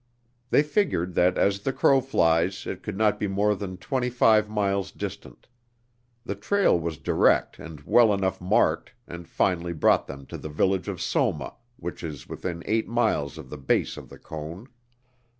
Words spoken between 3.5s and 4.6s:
than twenty five